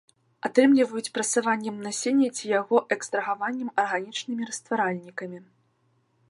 [0.47, 5.39] Атрымліваюць прасаваннем насення ці яго экстрагаваннем арганічнымі растваральнікамі.